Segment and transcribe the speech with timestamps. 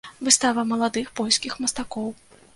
[0.27, 2.11] Выстава маладых польскіх мастакоў.